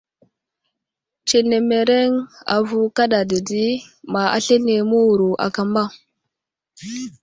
Tsenemereŋ 1.27 2.09
avo 2.55 2.79
kaɗa 2.95 3.19
dedi 3.29 3.65
ma 4.11 4.21
aslane 4.37 4.75
məwuro 4.89 5.29
akama. 5.45 5.83